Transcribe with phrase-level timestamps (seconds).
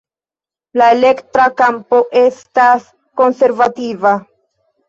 [0.81, 2.89] La elektra kampo estas
[3.23, 4.19] konservativa.